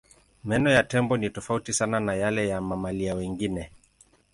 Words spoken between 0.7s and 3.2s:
ya tembo ni tofauti sana na yale ya mamalia